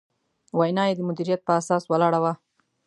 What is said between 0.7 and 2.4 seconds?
یې د مدیریت په اساس ولاړه وه.